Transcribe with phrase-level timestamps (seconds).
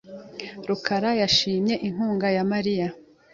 [0.67, 2.87] rukara yashimye inkunga ya Mariya.